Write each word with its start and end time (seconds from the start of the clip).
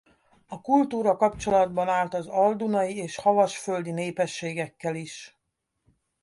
A 0.47 0.61
kultúra 0.61 1.17
kapcsolatban 1.17 1.87
állt 1.87 2.13
az 2.13 2.27
al-dunai 2.27 2.95
és 2.95 3.15
havasalföldi 3.15 3.91
népességekkel 3.91 4.95
is. 4.95 5.37